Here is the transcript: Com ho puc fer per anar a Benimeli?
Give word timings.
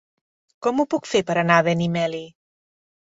Com 0.67 0.79
ho 0.79 0.85
puc 0.95 1.05
fer 1.11 1.21
per 1.27 1.37
anar 1.43 1.59
a 1.61 1.67
Benimeli? 1.71 2.23